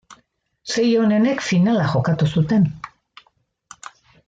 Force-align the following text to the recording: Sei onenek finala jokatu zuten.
Sei 0.75 0.85
onenek 1.01 1.43
finala 1.49 1.85
jokatu 1.93 2.31
zuten. 2.37 2.67